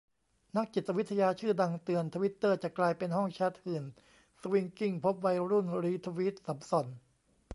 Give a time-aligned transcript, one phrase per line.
[0.55, 3.83] นักจิตวิทยาชื่อดังเตือน ทวิตเตอร์จะกลายเป็นห้องแชตหื่น
[4.41, 6.87] สวิงกิ้ง พบวัยรุ่นรีทวีตสำส่อน